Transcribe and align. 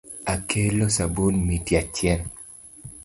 Akelo 0.33 0.87
sabun 0.95 1.37
miti 1.49 1.77
achiel. 1.81 2.21